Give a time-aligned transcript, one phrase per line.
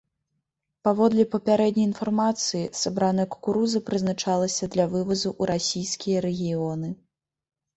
[0.85, 6.89] Паводле папярэдняй інфармацыі, сабраная кукуруза прызначалася для вывазу ў расійскія рэгіёны.